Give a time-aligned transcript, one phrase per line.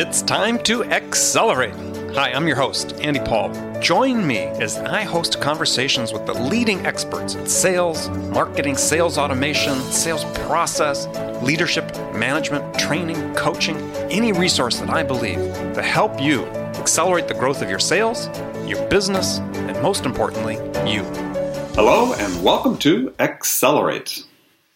[0.00, 1.74] It's time to accelerate.
[2.14, 3.50] Hi, I'm your host, Andy Paul.
[3.80, 9.74] Join me as I host conversations with the leading experts in sales, marketing, sales automation,
[9.90, 11.08] sales process,
[11.42, 13.76] leadership, management, training, coaching,
[14.08, 15.38] any resource that I believe
[15.74, 16.46] to help you
[16.76, 18.28] accelerate the growth of your sales,
[18.68, 20.58] your business, and most importantly,
[20.88, 21.02] you.
[21.74, 24.24] Hello, and welcome to Accelerate.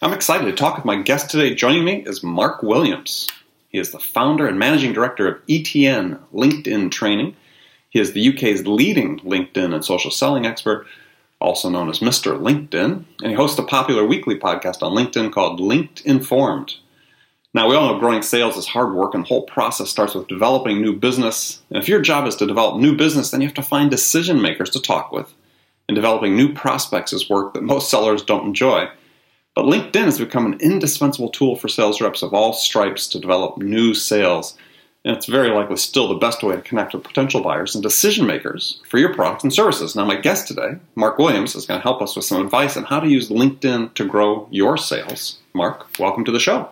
[0.01, 1.55] I'm excited to talk with my guest today.
[1.55, 3.29] Joining me is Mark Williams.
[3.73, 7.35] He is the founder and managing director of ETN LinkedIn Training.
[7.89, 10.87] He is the UK's leading LinkedIn and social selling expert,
[11.41, 12.39] also known as Mr.
[12.39, 16.75] LinkedIn, and he hosts a popular weekly podcast on LinkedIn called Linked Informed.
[17.55, 20.29] Now, we all know growing sales is hard work, and the whole process starts with
[20.29, 21.63] developing new business.
[21.71, 24.41] And if your job is to develop new business, then you have to find decision
[24.41, 25.33] makers to talk with.
[25.89, 28.89] And developing new prospects is work that most sellers don't enjoy.
[29.55, 33.59] But LinkedIn has become an indispensable tool for sales reps of all stripes to develop
[33.59, 34.57] new sales.
[35.05, 38.27] And it's very likely still the best way to connect with potential buyers and decision
[38.27, 39.95] makers for your products and services.
[39.95, 42.85] Now, my guest today, Mark Williams, is going to help us with some advice on
[42.85, 45.39] how to use LinkedIn to grow your sales.
[45.53, 46.71] Mark, welcome to the show.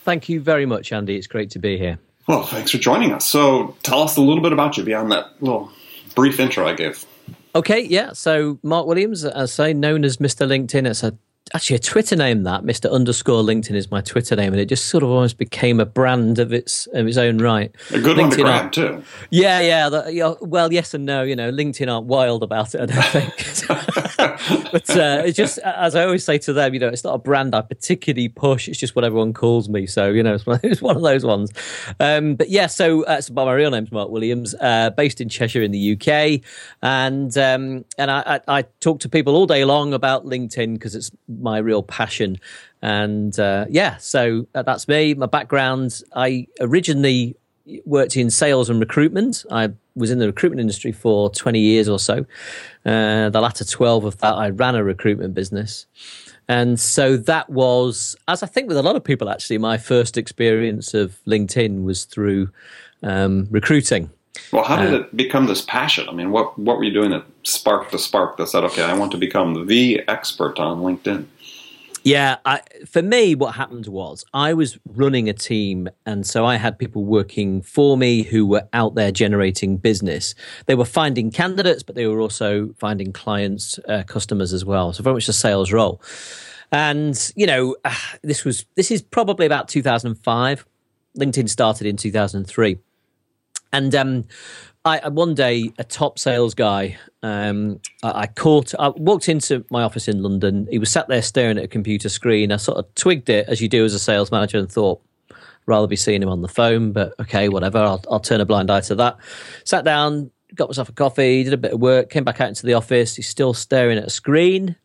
[0.00, 1.16] Thank you very much, Andy.
[1.16, 1.98] It's great to be here.
[2.26, 3.24] Well, thanks for joining us.
[3.24, 5.70] So, tell us a little bit about you beyond that little
[6.14, 7.06] brief intro I gave.
[7.54, 8.12] Okay, yeah.
[8.12, 10.46] So, Mark Williams, as I say, known as Mr.
[10.46, 10.86] LinkedIn.
[10.86, 11.16] It's a
[11.54, 12.90] actually a Twitter name that Mr.
[12.90, 16.38] Underscore LinkedIn is my Twitter name, and it just sort of almost became a brand
[16.38, 17.74] of its of its own right.
[17.90, 19.02] A good LinkedIn one to grab too.
[19.30, 21.22] Yeah, yeah, the, yeah, Well, yes and no.
[21.22, 22.80] You know, LinkedIn aren't wild about it.
[22.82, 24.09] I don't think.
[24.72, 27.18] but uh, it's just as I always say to them, you know, it's not a
[27.18, 28.68] brand I particularly push.
[28.68, 29.86] It's just what everyone calls me.
[29.86, 30.46] So you know, it's
[30.82, 31.50] one of those ones.
[31.98, 35.62] Um, but yeah, so, uh, so my real name's Mark Williams, uh, based in Cheshire
[35.62, 36.42] in the UK,
[36.82, 40.94] and um, and I, I, I talk to people all day long about LinkedIn because
[40.94, 42.38] it's my real passion.
[42.82, 45.14] And uh, yeah, so uh, that's me.
[45.14, 47.36] My background I originally
[47.84, 49.44] worked in sales and recruitment.
[49.50, 52.24] I was in the recruitment industry for 20 years or so.
[52.84, 55.86] Uh, the latter 12 of that, I ran a recruitment business.
[56.48, 60.16] And so that was, as I think with a lot of people actually, my first
[60.16, 62.50] experience of LinkedIn was through
[63.02, 64.10] um, recruiting.
[64.52, 66.08] Well, how did uh, it become this passion?
[66.08, 68.96] I mean, what what were you doing that sparked the spark that said, "Okay, I
[68.96, 71.26] want to become the expert on LinkedIn"?
[72.02, 76.56] Yeah, I, for me, what happened was I was running a team, and so I
[76.56, 80.34] had people working for me who were out there generating business.
[80.66, 84.92] They were finding candidates, but they were also finding clients, uh, customers as well.
[84.92, 86.00] So very much a sales role.
[86.72, 90.64] And you know, uh, this was this is probably about 2005.
[91.18, 92.78] LinkedIn started in 2003,
[93.72, 94.24] and um,
[94.84, 96.96] I one day a top sales guy.
[97.22, 98.74] Um, I, I, caught.
[98.78, 100.66] I walked into my office in London.
[100.70, 102.50] He was sat there staring at a computer screen.
[102.50, 105.02] I sort of twigged it as you do as a sales manager, and thought,
[105.66, 106.92] rather be seeing him on the phone.
[106.92, 107.78] But okay, whatever.
[107.78, 109.18] I'll, I'll turn a blind eye to that.
[109.64, 112.66] Sat down, got myself a coffee, did a bit of work, came back out into
[112.66, 113.16] the office.
[113.16, 114.76] He's still staring at a screen.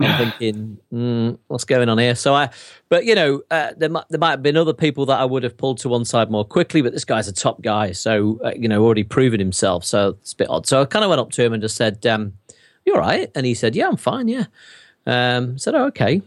[0.00, 2.14] I'm thinking, mm, what's going on here?
[2.14, 2.50] So I,
[2.88, 5.42] but you know, uh, there might there might have been other people that I would
[5.42, 8.52] have pulled to one side more quickly, but this guy's a top guy, so uh,
[8.56, 9.84] you know, already proven himself.
[9.84, 10.66] So it's a bit odd.
[10.66, 12.34] So I kind of went up to him and just said, um,
[12.84, 14.28] "You all right?" And he said, "Yeah, I'm fine.
[14.28, 14.46] Yeah."
[15.06, 16.22] Um, said, oh, "Okay."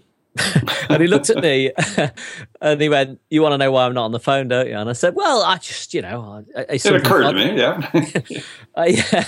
[0.90, 1.72] And he looked at me
[2.62, 4.76] and he went, "You want to know why I'm not on the phone, don't you?"
[4.76, 7.90] And I said, "Well, I just, you know, it occurred to me, yeah,
[8.78, 9.26] uh, yeah."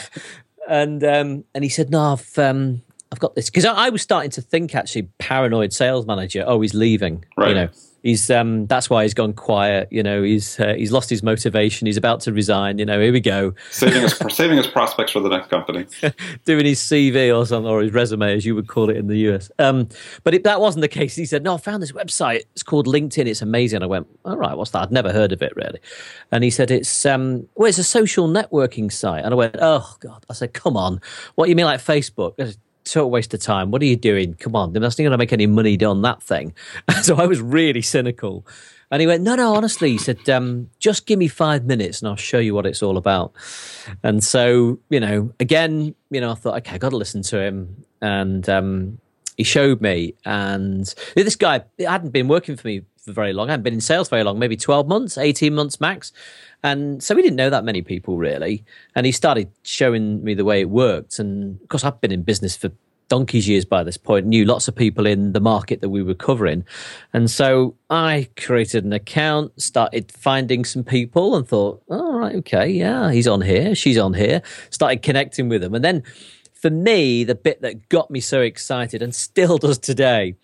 [0.68, 4.02] And um, and he said, "No, I've um, I've got this," because I, I, was
[4.02, 6.46] starting to think actually, paranoid sales manager.
[6.48, 7.50] Oh, he's leaving, right?
[7.50, 7.70] You know,
[8.04, 9.88] he's um, that's why he's gone quiet.
[9.90, 11.88] You know, he's uh, he's lost his motivation.
[11.88, 12.78] He's about to resign.
[12.78, 15.86] You know, here we go, saving his saving his prospects for the next company,
[16.46, 19.18] doing his CV or something or his resume, as you would call it in the
[19.30, 19.50] US.
[19.58, 19.88] Um,
[20.24, 21.16] but it, that wasn't the case.
[21.16, 22.42] He said, "No, I found this website.
[22.54, 23.26] It's called LinkedIn.
[23.26, 24.84] It's amazing." I went, "All right, what's that?
[24.84, 25.80] I'd never heard of it really."
[26.32, 29.96] And he said, "It's um, well, it's a social networking site." And I went, "Oh
[30.00, 31.02] God!" I said, "Come on,
[31.36, 32.34] what you mean like Facebook?"
[32.84, 33.72] Total waste of time.
[33.72, 34.34] What are you doing?
[34.36, 36.54] Come on, they're not going to make any money on that thing.
[37.02, 38.46] so I was really cynical.
[38.92, 42.10] And he went, no, no, honestly, he said, um, just give me five minutes and
[42.10, 43.34] I'll show you what it's all about.
[44.04, 47.42] And so, you know, again, you know, I thought, okay, I got to listen to
[47.42, 47.86] him.
[48.02, 49.00] And um,
[49.38, 50.16] he showed me.
[50.26, 53.50] And this guy hadn't been working for me for very long.
[53.50, 56.12] I hadn't been in sales very long, maybe 12 months, 18 months max.
[56.64, 58.64] And so we didn't know that many people really.
[58.96, 61.20] And he started showing me the way it worked.
[61.20, 62.72] And of course, I've been in business for
[63.10, 66.16] donkey's years by this point, knew lots of people in the market that we were
[66.16, 66.66] covering.
[67.14, 72.36] And so I created an account, started finding some people and thought, all oh, right,
[72.38, 75.76] okay, yeah, he's on here, she's on here, started connecting with them.
[75.76, 76.04] And then
[76.64, 80.38] for me, the bit that got me so excited and still does today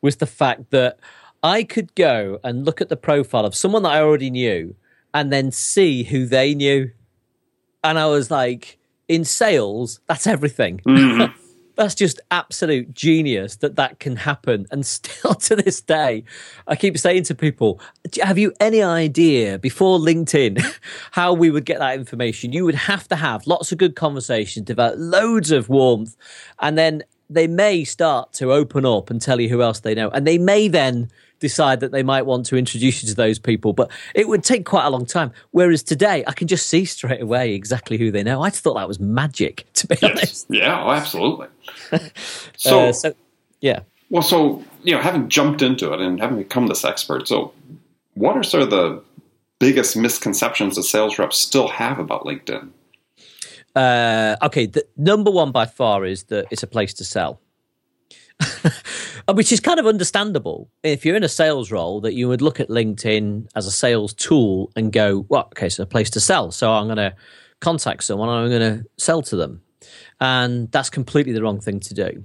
[0.00, 1.00] was the fact that
[1.42, 4.76] I could go and look at the profile of someone that I already knew
[5.12, 6.92] and then see who they knew.
[7.82, 8.78] And I was like,
[9.08, 10.82] in sales, that's everything.
[10.86, 11.36] Mm-hmm.
[11.76, 14.66] that's just absolute genius that that can happen.
[14.70, 16.24] And still to this day,
[16.66, 17.80] I keep saying to people,
[18.22, 20.62] have you any idea before LinkedIn
[21.12, 22.52] how we would get that information?
[22.52, 26.16] You would have to have lots of good conversations, develop loads of warmth,
[26.60, 30.10] and then they may start to open up and tell you who else they know.
[30.10, 33.72] And they may then decide that they might want to introduce you to those people,
[33.72, 35.32] but it would take quite a long time.
[35.50, 38.42] Whereas today, I can just see straight away exactly who they know.
[38.42, 40.10] I just thought that was magic, to be yes.
[40.10, 40.46] honest.
[40.48, 41.48] Yeah, oh, absolutely.
[42.56, 43.14] so, uh, so,
[43.60, 43.80] yeah.
[44.10, 47.52] Well, so, you know, having jumped into it and having become this expert, so
[48.14, 49.02] what are sort of the
[49.58, 52.70] biggest misconceptions that sales reps still have about LinkedIn?
[53.74, 57.40] Uh, okay, the number one by far is that it's a place to sell.
[59.28, 60.70] Uh, which is kind of understandable.
[60.82, 64.14] If you're in a sales role, that you would look at LinkedIn as a sales
[64.14, 66.52] tool and go, well, okay, so a place to sell.
[66.52, 67.14] So I'm going to
[67.60, 69.62] contact someone and I'm going to sell to them.
[70.20, 72.24] And that's completely the wrong thing to do.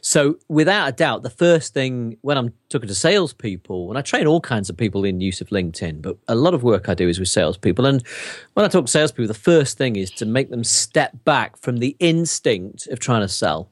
[0.00, 4.28] So, without a doubt, the first thing when I'm talking to salespeople, and I train
[4.28, 7.08] all kinds of people in use of LinkedIn, but a lot of work I do
[7.08, 7.86] is with salespeople.
[7.86, 8.06] And
[8.54, 11.78] when I talk to salespeople, the first thing is to make them step back from
[11.78, 13.70] the instinct of trying to sell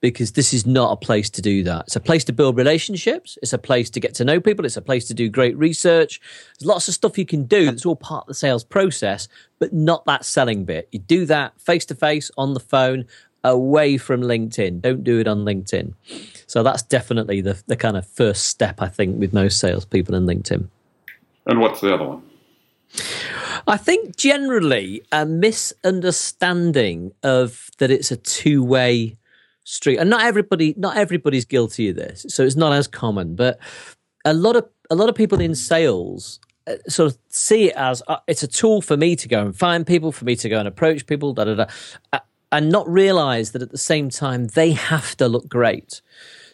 [0.00, 1.86] because this is not a place to do that.
[1.86, 3.36] It's a place to build relationships.
[3.42, 4.64] It's a place to get to know people.
[4.64, 6.20] It's a place to do great research.
[6.58, 9.28] There's lots of stuff you can do that's all part of the sales process,
[9.58, 10.88] but not that selling bit.
[10.92, 13.06] You do that face to face on the phone
[13.42, 14.80] away from LinkedIn.
[14.80, 15.94] Don't do it on LinkedIn.
[16.46, 20.26] So that's definitely the, the kind of first step, I think, with most salespeople in
[20.26, 20.68] LinkedIn.
[21.46, 22.22] And what's the other one?
[23.66, 29.17] I think generally a misunderstanding of that it's a two way
[29.68, 33.34] street, and not everybody, not everybody's guilty of this, so it's not as common.
[33.34, 33.58] But
[34.24, 38.02] a lot of a lot of people in sales uh, sort of see it as
[38.08, 40.58] uh, it's a tool for me to go and find people, for me to go
[40.58, 41.66] and approach people, da da da,
[42.12, 42.18] uh,
[42.50, 46.00] and not realize that at the same time they have to look great.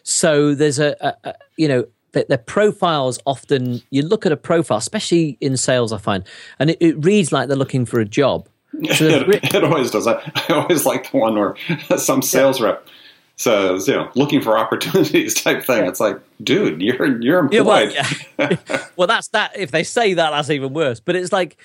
[0.03, 4.77] So there's a, a, a you know their profiles often you look at a profile,
[4.77, 6.23] especially in sales, I find,
[6.59, 8.49] and it, it reads like they're looking for a job.
[8.95, 10.05] So it, it, always does.
[10.05, 11.55] I, I, always like the one where
[11.97, 12.65] some sales yeah.
[12.65, 12.89] rep
[13.37, 15.85] says, you know, looking for opportunities type thing.
[15.85, 17.93] It's like, dude, you're you're employed.
[17.93, 18.85] Yeah, well, yeah.
[18.95, 19.57] well, that's that.
[19.57, 20.99] If they say that, that's even worse.
[20.99, 21.57] But it's like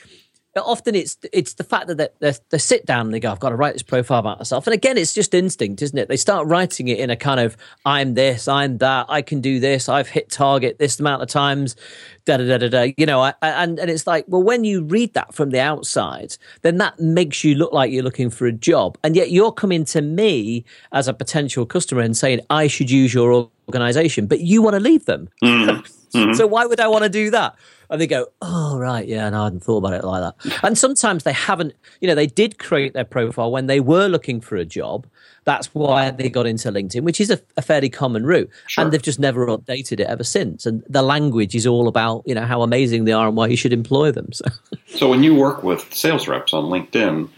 [0.57, 3.39] often it's it's the fact that they, they, they, sit down and they go, I've
[3.39, 4.67] got to write this profile about myself.
[4.67, 6.09] And again, it's just instinct, isn't it?
[6.09, 7.57] They start writing it in a kind of,
[7.87, 11.77] I'm this, I'm that, I can do this, I've hit target this amount of times,
[12.25, 12.93] da da da da da.
[12.97, 16.37] You know, I, and and it's like, well, when you read that from the outside,
[16.63, 19.85] then that makes you look like you're looking for a job, and yet you're coming
[19.87, 24.63] to me as a potential customer and saying I should use your organization, but you
[24.63, 25.29] want to leave them.
[26.11, 26.35] Mm-hmm.
[26.35, 27.55] so why would I want to do that?
[27.91, 30.79] And they go, "Oh right, yeah, no, I hadn't thought about it like that." And
[30.79, 34.57] sometimes they haven't, you know, they did create their profile when they were looking for
[34.57, 35.07] a job.
[35.45, 38.85] That's why they got into LinkedIn, which is a, a fairly common route, sure.
[38.85, 40.67] and they've just never updated it ever since.
[40.67, 43.57] And the language is all about, you know, how amazing they are and why you
[43.57, 44.33] should employ them.
[44.33, 44.45] So,
[44.87, 47.29] so when you work with sales reps on LinkedIn,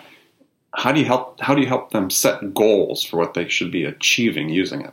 [0.74, 1.40] how do you help?
[1.40, 4.92] How do you help them set goals for what they should be achieving using it?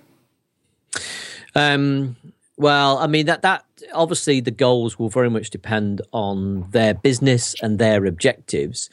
[1.55, 2.15] Um,
[2.57, 7.55] well, I mean that that obviously the goals will very much depend on their business
[7.61, 8.89] and their objectives,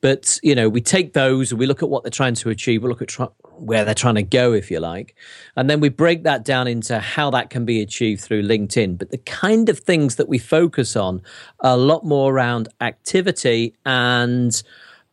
[0.00, 2.82] but you know we take those and we look at what they're trying to achieve.
[2.82, 5.16] We look at try- where they're trying to go, if you like,
[5.56, 8.98] and then we break that down into how that can be achieved through LinkedIn.
[8.98, 11.22] But the kind of things that we focus on
[11.60, 14.62] are a lot more around activity and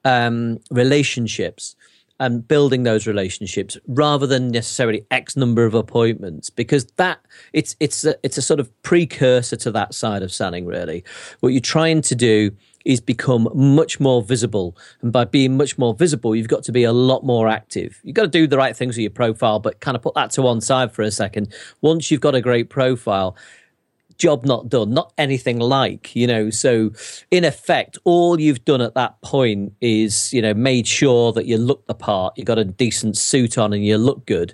[0.03, 1.75] um, relationships
[2.19, 7.19] and building those relationships rather than necessarily x number of appointments because that
[7.51, 11.03] it's it's a, it's a sort of precursor to that side of selling really.
[11.41, 12.51] What you're trying to do
[12.86, 16.84] is become much more visible and by being much more visible you've got to be
[16.84, 18.00] a lot more active.
[18.03, 20.31] You've got to do the right things with your profile but kind of put that
[20.31, 21.53] to one side for a second.
[21.81, 23.36] Once you've got a great profile
[24.17, 26.50] job not done, not anything like, you know.
[26.50, 26.91] So,
[27.31, 31.57] in effect, all you've done at that point is, you know, made sure that you
[31.57, 34.53] look the part, you got a decent suit on, and you look good.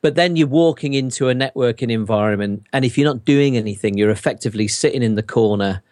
[0.00, 4.10] But then you're walking into a networking environment, and if you're not doing anything, you're
[4.10, 5.82] effectively sitting in the corner,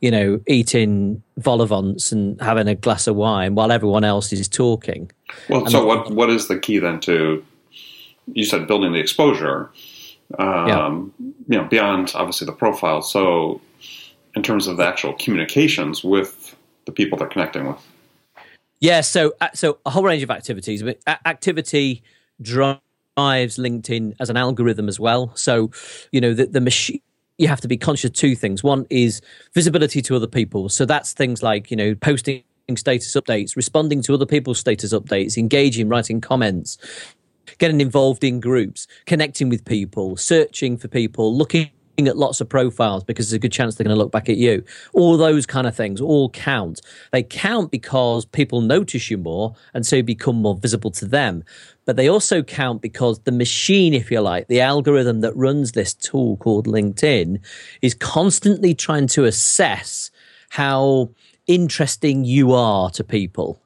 [0.00, 4.48] you know, eating vol au and having a glass of wine while everyone else is
[4.48, 5.10] talking.
[5.48, 7.44] Well, and so what what is the key then to?
[8.32, 9.70] You said building the exposure
[10.38, 11.29] um, yeah.
[11.50, 13.02] You know, beyond obviously the profile.
[13.02, 13.60] So,
[14.36, 17.84] in terms of the actual communications with the people they're connecting with.
[18.78, 20.82] Yeah, so uh, so a whole range of activities.
[20.82, 20.94] I mean,
[21.26, 22.02] activity
[22.40, 22.80] drives
[23.18, 25.34] LinkedIn as an algorithm as well.
[25.34, 25.72] So,
[26.12, 27.00] you know, the, the machine
[27.36, 28.62] you have to be conscious of two things.
[28.62, 29.22] One is
[29.54, 30.68] visibility to other people.
[30.68, 32.44] So that's things like, you know, posting
[32.76, 36.76] status updates, responding to other people's status updates, engaging, writing comments,
[37.58, 43.04] getting involved in groups, connecting with people, searching for people, looking at lots of profiles
[43.04, 44.64] because there's a good chance they're going to look back at you.
[44.92, 46.80] All those kind of things all count.
[47.12, 51.44] They count because people notice you more and so you become more visible to them.
[51.84, 55.94] But they also count because the machine, if you like, the algorithm that runs this
[55.94, 57.40] tool called LinkedIn
[57.82, 60.10] is constantly trying to assess
[60.50, 61.10] how
[61.46, 63.60] interesting you are to people.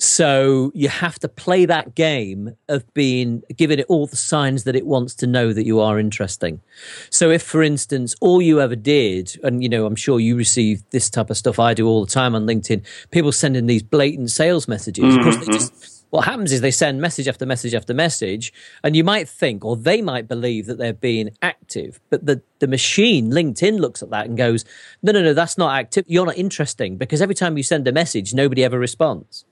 [0.00, 4.74] So you have to play that game of being giving it all the signs that
[4.74, 6.62] it wants to know that you are interesting.
[7.10, 10.82] So if, for instance, all you ever did, and you know, I'm sure you receive
[10.88, 14.30] this type of stuff I do all the time on LinkedIn, people sending these blatant
[14.30, 15.04] sales messages.
[15.04, 15.18] Mm-hmm.
[15.18, 16.06] Of course, they just mm-hmm.
[16.16, 19.76] what happens is they send message after message after message, and you might think, or
[19.76, 24.24] they might believe that they're being active, but the the machine, LinkedIn, looks at that
[24.24, 24.64] and goes,
[25.02, 26.06] "No, no, no, that's not active.
[26.08, 29.44] You're not interesting because every time you send a message, nobody ever responds."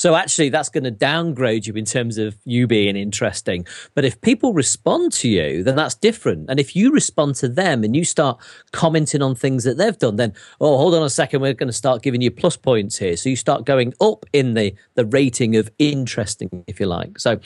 [0.00, 3.66] So actually, that's going to downgrade you in terms of you being interesting.
[3.94, 6.48] But if people respond to you, then that's different.
[6.48, 8.40] And if you respond to them and you start
[8.72, 11.74] commenting on things that they've done, then oh, hold on a second, we're going to
[11.74, 13.14] start giving you plus points here.
[13.14, 17.18] So you start going up in the the rating of interesting, if you like.
[17.18, 17.38] So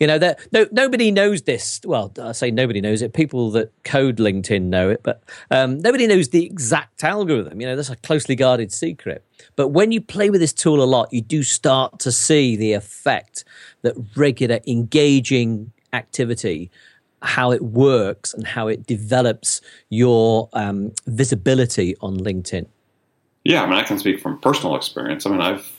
[0.00, 1.80] you know, that no nobody knows this.
[1.84, 3.12] Well, I say nobody knows it.
[3.12, 7.60] People that code LinkedIn know it, but um, nobody knows the exact algorithm.
[7.60, 9.24] You know, that's a closely guarded secret.
[9.56, 12.72] But when you play with this tool a lot, you do start to see the
[12.72, 13.44] effect
[13.82, 16.70] that regular engaging activity
[17.22, 22.66] how it works and how it develops your um, visibility on LinkedIn.
[23.44, 25.26] Yeah, I mean, I can speak from personal experience.
[25.26, 25.72] I mean, I've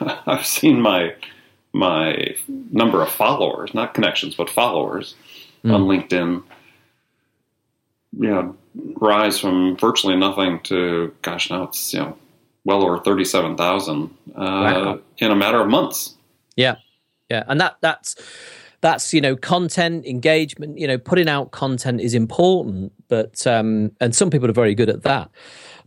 [0.26, 1.14] I've seen my
[1.76, 2.34] my
[2.72, 5.14] number of followers, not connections, but followers
[5.64, 5.74] mm.
[5.74, 6.42] on LinkedIn,
[8.18, 8.56] you know,
[8.96, 12.16] rise from virtually nothing to, gosh, now it's, you know,
[12.64, 15.00] well over 37,000 uh, wow.
[15.18, 16.14] in a matter of months.
[16.56, 16.76] Yeah.
[17.30, 17.44] Yeah.
[17.46, 18.16] And that, that's,
[18.82, 24.14] that's you know content engagement you know putting out content is important but um and
[24.14, 25.30] some people are very good at that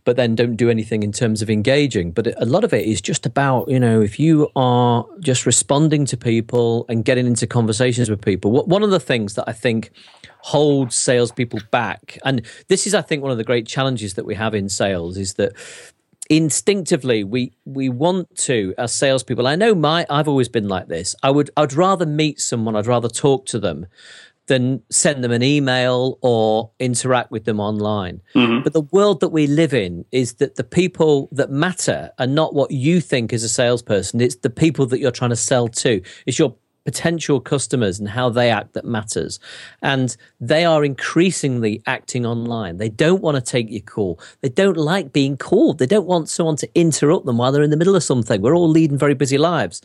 [0.03, 2.11] but then don't do anything in terms of engaging.
[2.11, 6.05] But a lot of it is just about, you know, if you are just responding
[6.05, 8.51] to people and getting into conversations with people.
[8.51, 9.91] One of the things that I think
[10.41, 14.35] holds salespeople back, and this is, I think, one of the great challenges that we
[14.35, 15.53] have in sales, is that
[16.29, 19.47] instinctively we we want to as salespeople.
[19.47, 21.15] I know my I've always been like this.
[21.23, 22.75] I would I'd rather meet someone.
[22.75, 23.87] I'd rather talk to them
[24.49, 28.19] than send them an email or interact with them online.
[28.33, 28.63] Mm-hmm.
[28.63, 32.55] But the world that we live in is that the people that matter are not
[32.55, 36.01] what you think as a salesperson, it's the people that you're trying to sell to.
[36.25, 39.39] It's your potential customers and how they act that matters.
[39.83, 42.77] And they are increasingly acting online.
[42.77, 44.19] They don't want to take your call.
[44.41, 45.77] They don't like being called.
[45.77, 48.41] They don't want someone to interrupt them while they're in the middle of something.
[48.41, 49.83] We're all leading very busy lives.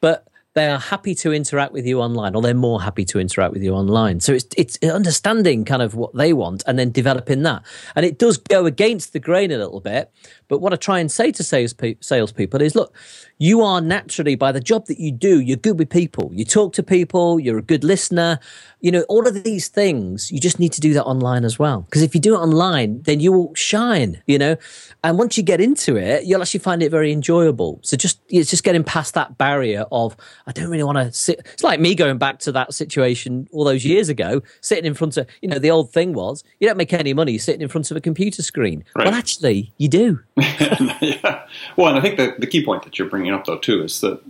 [0.00, 3.52] But they are happy to interact with you online, or they're more happy to interact
[3.52, 4.20] with you online.
[4.20, 7.62] So it's it's understanding kind of what they want and then developing that.
[7.96, 10.12] And it does go against the grain a little bit.
[10.46, 12.94] But what I try and say to sales salespeople is, look,
[13.38, 16.30] you are naturally by the job that you do, you're good with people.
[16.32, 18.38] You talk to people, you're a good listener.
[18.80, 21.80] You know, all of these things, you just need to do that online as well.
[21.82, 24.56] Because if you do it online, then you will shine, you know.
[25.02, 27.80] And once you get into it, you'll actually find it very enjoyable.
[27.82, 31.40] So just it's just getting past that barrier of I don't really want to sit.
[31.52, 35.16] It's like me going back to that situation all those years ago, sitting in front
[35.16, 37.90] of, you know, the old thing was you don't make any money sitting in front
[37.90, 38.84] of a computer screen.
[38.94, 39.06] Right.
[39.06, 40.20] Well, actually, you do.
[40.36, 41.46] yeah.
[41.76, 44.00] Well, and I think that the key point that you're bringing up, though, too, is
[44.02, 44.20] that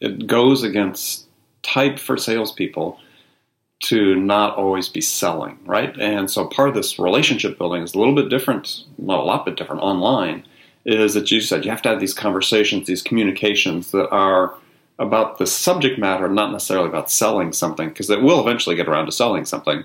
[0.00, 1.26] it goes against
[1.62, 2.98] type for salespeople
[3.80, 5.96] to not always be selling, right?
[6.00, 9.44] And so part of this relationship building is a little bit different, well, a lot
[9.44, 10.44] bit different online,
[10.84, 14.54] is that you said you have to have these conversations, these communications that are
[14.98, 19.06] about the subject matter, not necessarily about selling something, because it will eventually get around
[19.06, 19.84] to selling something.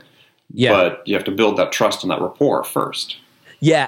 [0.54, 0.72] Yeah.
[0.72, 3.18] But you have to build that trust and that rapport first.
[3.64, 3.88] Yeah,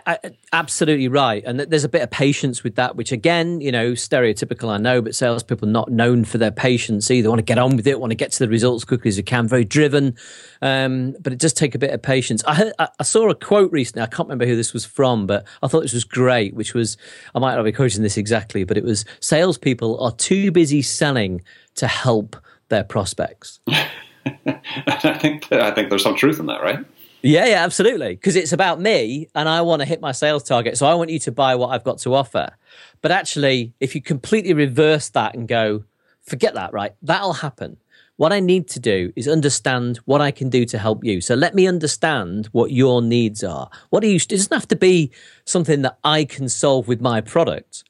[0.54, 1.44] absolutely right.
[1.46, 5.02] And there's a bit of patience with that, which again, you know, stereotypical, I know,
[5.02, 7.28] but salespeople not known for their patience either.
[7.28, 9.18] Want to get on with it, want to get to the results as quickly as
[9.18, 10.16] you can, very driven.
[10.62, 12.42] Um, but it does take a bit of patience.
[12.46, 15.46] I, heard, I, saw a quote recently, I can't remember who this was from, but
[15.62, 16.96] I thought this was great, which was,
[17.36, 21.42] I might not be quoting this exactly, but it was salespeople are too busy selling
[21.76, 22.38] to help
[22.70, 23.60] their prospects.
[23.68, 26.80] I think I think there's some truth in that, right?
[27.26, 28.10] Yeah, yeah, absolutely.
[28.10, 30.78] Because it's about me and I want to hit my sales target.
[30.78, 32.56] So I want you to buy what I've got to offer.
[33.02, 35.86] But actually, if you completely reverse that and go,
[36.22, 36.94] forget that, right?
[37.02, 37.78] That'll happen.
[38.18, 41.20] what I need to do is understand what I can do to help you.
[41.20, 43.70] So let me understand what your needs are.
[43.90, 44.16] What do you?
[44.16, 45.12] It doesn't have to be
[45.44, 47.84] something that I can solve with my product.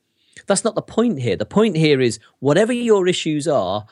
[0.48, 1.36] That's not the point here.
[1.36, 3.86] The point here is whatever your issues are,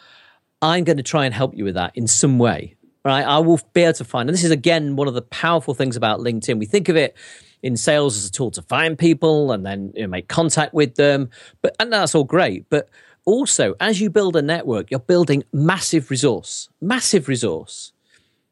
[0.62, 2.76] I'm going to try and help you with that in some way.
[3.06, 3.26] Right?
[3.26, 4.30] I will be able to find.
[4.30, 6.58] And this is again one of the powerful things about LinkedIn.
[6.58, 7.16] We think of it
[7.62, 10.96] in sales as a tool to find people and then you know, make contact with
[10.96, 11.30] them.
[11.62, 12.70] But and that's all great.
[12.70, 12.90] But
[13.26, 17.94] also, as you build a network, you're building massive resource, massive resource.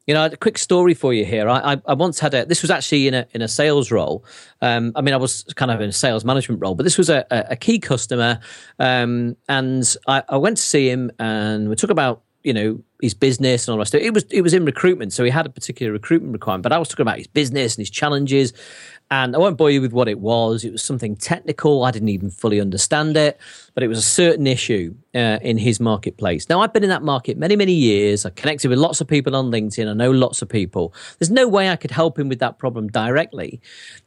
[0.06, 1.48] You know, a quick story for you here.
[1.48, 2.44] I, I, I once had a.
[2.44, 4.24] This was actually in a in a sales role.
[4.60, 7.08] Um, I mean, I was kind of in a sales management role, but this was
[7.08, 8.40] a, a, a key customer,
[8.80, 13.14] um, and I, I went to see him, and we talked about you know his
[13.14, 14.00] business and all that stuff.
[14.00, 16.62] It was it was in recruitment, so he had a particular recruitment requirement.
[16.62, 18.52] But I was talking about his business and his challenges,
[19.10, 20.64] and I won't bore you with what it was.
[20.64, 21.84] It was something technical.
[21.84, 23.40] I didn't even fully understand it,
[23.74, 26.48] but it was a certain issue uh, in his marketplace.
[26.48, 28.24] Now I've been in that market many many years.
[28.24, 29.88] I connected with lots of people on LinkedIn.
[29.88, 30.94] I know lots of people.
[31.18, 33.60] There's no way I could help him with that problem directly,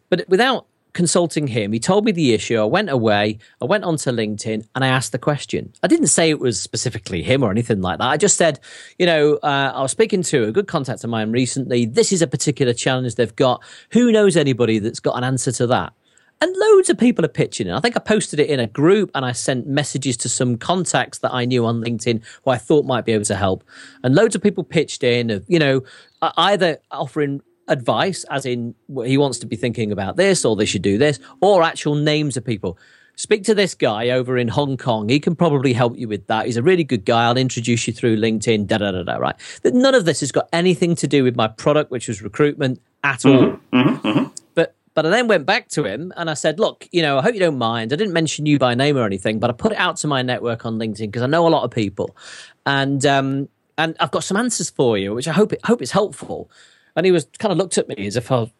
[0.10, 1.72] but without consulting him.
[1.72, 2.58] He told me the issue.
[2.58, 3.38] I went away.
[3.62, 5.72] I went onto LinkedIn and I asked the question.
[5.84, 8.08] I didn't say it was specifically him or anything like that.
[8.08, 8.60] I just said,
[8.98, 11.86] you know, uh, I was speaking to a good contact of mine recently.
[11.86, 13.62] This is a particular challenge they've got.
[13.92, 15.94] Who knows anybody that's got an answer to that?
[16.42, 17.74] And loads of people are pitching it.
[17.74, 21.20] I think I posted it in a group and I sent messages to some contacts
[21.20, 23.64] that I knew on LinkedIn who I thought might be able to help.
[24.04, 25.84] And loads of people pitched in of, you know,
[26.22, 30.82] either offering advice, as in he wants to be thinking about this or they should
[30.82, 32.78] do this, or actual names of people.
[33.18, 35.08] Speak to this guy over in Hong Kong.
[35.08, 36.48] He can probably help you with that.
[36.48, 37.26] He's a really good guy.
[37.26, 38.68] I'll introduce you through LinkedIn.
[38.68, 39.16] Da da da da.
[39.16, 39.36] Right.
[39.62, 42.82] That none of this has got anything to do with my product, which was recruitment
[43.06, 43.34] at all.
[43.34, 44.26] Mm-hmm, mm-hmm, mm-hmm.
[44.54, 47.22] But but I then went back to him and I said, look, you know, I
[47.22, 47.94] hope you don't mind.
[47.94, 50.22] I didn't mention you by name or anything, but I put it out to my
[50.22, 52.18] network on LinkedIn because I know a lot of people,
[52.66, 55.92] and um, and I've got some answers for you, which I hope it, hope it's
[55.92, 56.50] helpful.
[56.96, 58.52] And he was kind of looked at me as if I,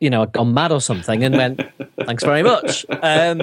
[0.00, 1.60] you know, I'd gone mad or something, and went,
[2.04, 3.40] "Thanks very much." Um,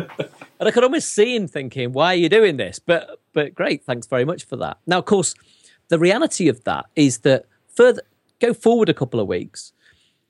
[0.60, 3.84] and I could almost see him thinking, "Why are you doing this?" But but great,
[3.84, 4.78] thanks very much for that.
[4.88, 5.36] Now, of course,
[5.90, 8.02] the reality of that is that further
[8.40, 9.74] go forward a couple of weeks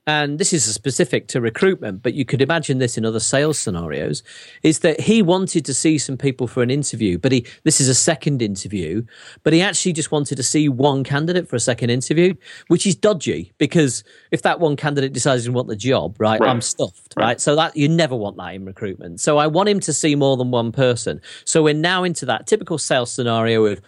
[0.06, 4.22] and this is specific to recruitment, but you could imagine this in other sales scenarios,
[4.62, 7.88] is that he wanted to see some people for an interview, but he this is
[7.88, 9.04] a second interview,
[9.44, 12.34] but he actually just wanted to see one candidate for a second interview,
[12.68, 16.50] which is dodgy because if that one candidate decides to want the job, right, right.
[16.50, 17.26] I'm stuffed, right.
[17.26, 17.42] right?
[17.42, 19.22] So that you never want that in recruitment.
[19.22, 21.22] So I want him to see more than one person.
[21.46, 23.82] So we're now into that typical sales scenario of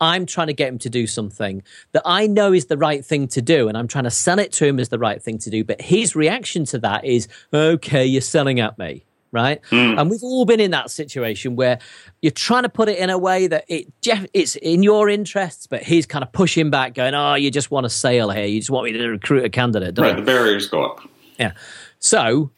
[0.00, 3.28] I'm trying to get him to do something that I know is the right thing
[3.28, 5.49] to do, and I'm trying to sell it to him as the right thing to
[5.50, 5.64] do.
[5.64, 9.04] But his reaction to that is, okay, you're selling at me.
[9.32, 9.62] Right.
[9.70, 10.00] Mm.
[10.00, 11.78] And we've all been in that situation where
[12.20, 13.86] you're trying to put it in a way that it
[14.34, 17.86] it's in your interests, but he's kind of pushing back, going, Oh, you just want
[17.86, 18.46] a sale here.
[18.46, 19.96] You just want me to recruit a candidate.
[19.96, 20.16] Right.
[20.16, 21.08] The barriers go up.
[21.38, 21.52] Yeah.
[22.00, 22.50] So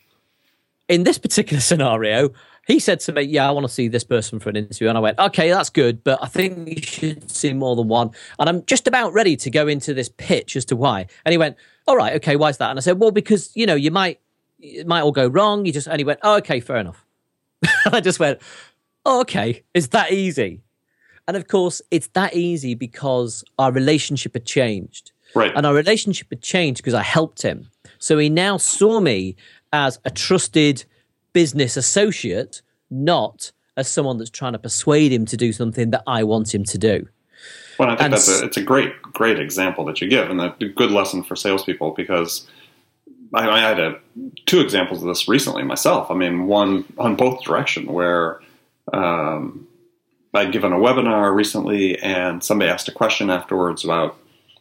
[0.89, 2.31] in this particular scenario,
[2.67, 4.97] he said to me, "Yeah, I want to see this person for an interview," and
[4.97, 8.49] I went, "Okay, that's good, but I think you should see more than one." And
[8.49, 11.07] I'm just about ready to go into this pitch as to why.
[11.25, 13.75] And he went, "All right, okay, why's that?" And I said, "Well, because you know,
[13.75, 14.21] you might
[14.61, 15.67] it might all go wrong.
[15.67, 17.05] You just," and he went, oh, "Okay, fair enough."
[17.85, 18.41] and I just went,
[19.05, 20.63] oh, "Okay, it's that easy."
[21.27, 25.13] And of course, it's that easy because our relationship had changed.
[25.35, 25.53] Right.
[25.55, 27.71] And our relationship had changed because I helped him.
[27.99, 29.37] So he now saw me
[29.73, 30.85] as a trusted
[31.33, 36.25] business associate, not as someone that's trying to persuade him to do something that I
[36.25, 37.09] want him to do.
[37.79, 40.41] Well, I think and that's a, it's a great, great example that you give, and
[40.41, 42.47] a good lesson for salespeople because
[43.33, 43.99] I, I had a,
[44.47, 46.11] two examples of this recently myself.
[46.11, 48.41] I mean, one on both direction where
[48.93, 49.67] um,
[50.35, 54.19] I'd given a webinar recently, and somebody asked a question afterwards about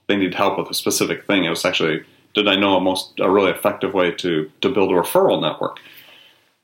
[0.08, 1.46] they need help with a specific thing.
[1.46, 4.92] It was actually, did I know a most a really effective way to to build
[4.92, 5.80] a referral network?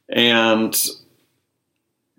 [0.10, 0.75] And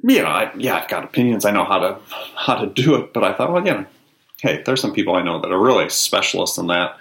[0.03, 1.45] you know, I, yeah, I've got opinions.
[1.45, 1.99] I know how to
[2.37, 3.87] how to do it, but I thought, well, you know,
[4.41, 6.97] hey, there's some people I know that are really specialists in that,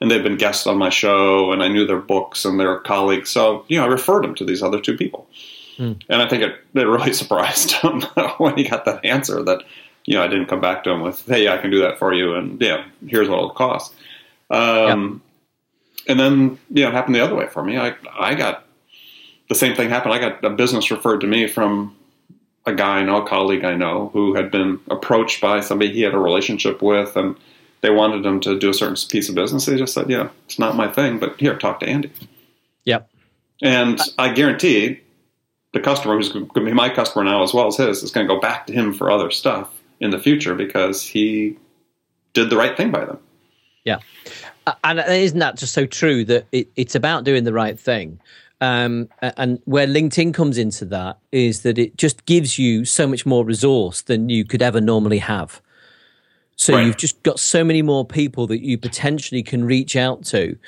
[0.00, 3.30] and they've been guests on my show, and I knew their books and their colleagues,
[3.30, 5.28] so you know, I referred them to these other two people,
[5.78, 6.00] mm.
[6.08, 8.02] and I think it, it really surprised him
[8.38, 9.62] when he got that answer that
[10.06, 12.12] you know I didn't come back to him with, hey, I can do that for
[12.12, 13.94] you, and yeah, here's what it'll cost.
[14.50, 15.29] Um, yep.
[16.08, 17.78] And then you know, it happened the other way for me.
[17.78, 18.66] I I got
[19.48, 20.14] the same thing happened.
[20.14, 21.96] I got a business referred to me from
[22.66, 26.02] a guy I know, a colleague I know, who had been approached by somebody he
[26.02, 27.36] had a relationship with, and
[27.80, 29.66] they wanted him to do a certain piece of business.
[29.66, 32.10] They just said, "Yeah, it's not my thing, but here, talk to Andy."
[32.84, 33.10] Yep.
[33.62, 35.00] And I guarantee
[35.72, 38.26] the customer, who's going to be my customer now as well as his, is going
[38.26, 39.68] to go back to him for other stuff
[40.00, 41.56] in the future because he
[42.32, 43.18] did the right thing by them.
[43.84, 43.98] Yeah,
[44.84, 48.20] and isn't that just so true that it, it's about doing the right thing?
[48.60, 53.24] Um, and where LinkedIn comes into that is that it just gives you so much
[53.24, 55.62] more resource than you could ever normally have.
[56.56, 56.84] So right.
[56.84, 60.58] you've just got so many more people that you potentially can reach out to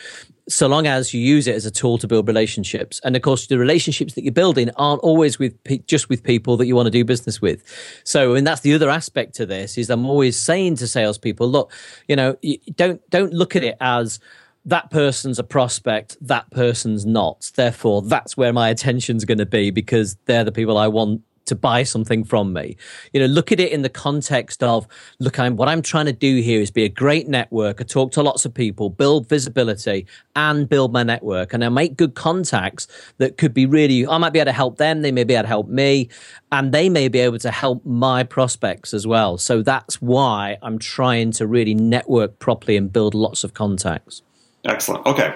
[0.48, 3.00] so long as you use it as a tool to build relationships.
[3.04, 5.54] And of course, the relationships that you're building aren't always with
[5.86, 7.62] just with people that you want to do business with.
[8.04, 11.72] So, and that's the other aspect to this is I'm always saying to salespeople, look,
[12.08, 12.36] you know,
[12.74, 14.18] don't don't look at it as
[14.64, 17.50] that person's a prospect, that person's not.
[17.54, 21.22] Therefore, that's where my attention's going to be because they're the people I want
[21.52, 22.76] to buy something from me.
[23.12, 24.88] You know, look at it in the context of
[25.18, 28.22] look, I'm what I'm trying to do here is be a great networker, talk to
[28.22, 31.52] lots of people, build visibility, and build my network.
[31.52, 32.88] And I make good contacts
[33.18, 35.44] that could be really I might be able to help them, they may be able
[35.44, 36.08] to help me,
[36.50, 39.38] and they may be able to help my prospects as well.
[39.38, 44.22] So that's why I'm trying to really network properly and build lots of contacts.
[44.64, 45.04] Excellent.
[45.06, 45.34] Okay.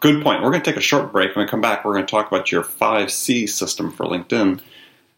[0.00, 0.42] Good point.
[0.42, 1.34] We're going to take a short break.
[1.34, 4.60] When we come back, we're going to talk about your 5C system for LinkedIn.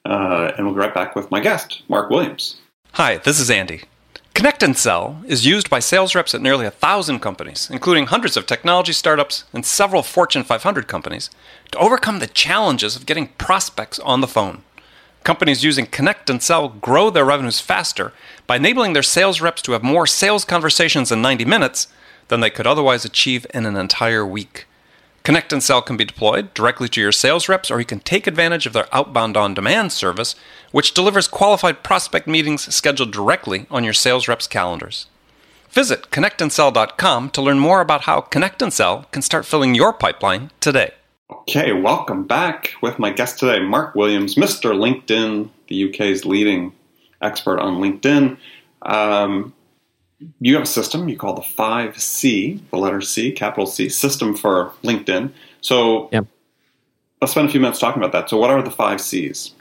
[0.09, 2.57] Uh, and we'll be right back with my guest, Mark Williams.
[2.92, 3.83] Hi, this is Andy.
[4.33, 8.37] Connect and Sell is used by sales reps at nearly a thousand companies, including hundreds
[8.37, 11.29] of technology startups and several Fortune 500 companies,
[11.73, 14.62] to overcome the challenges of getting prospects on the phone.
[15.25, 18.12] Companies using Connect and Sell grow their revenues faster
[18.47, 21.88] by enabling their sales reps to have more sales conversations in 90 minutes
[22.29, 24.67] than they could otherwise achieve in an entire week.
[25.29, 28.27] Connect and Sell can be deployed directly to your sales reps, or you can take
[28.27, 30.35] advantage of their outbound on demand service,
[30.73, 35.07] which delivers qualified prospect meetings scheduled directly on your sales reps' calendars.
[35.69, 40.51] Visit connectandsell.com to learn more about how Connect and Sell can start filling your pipeline
[40.61, 40.93] today.
[41.31, 44.73] Okay, welcome back with my guest today, Mark Williams, Mr.
[44.73, 46.73] LinkedIn, the UK's leading
[47.21, 48.38] expert on LinkedIn.
[48.81, 49.53] Um,
[50.40, 54.72] you have a system you call the 5C, the letter C, capital C, system for
[54.83, 55.33] LinkedIn.
[55.61, 56.26] So yep.
[57.20, 58.31] let's spend a few minutes talking about that.
[58.31, 59.52] So, what are the five C's?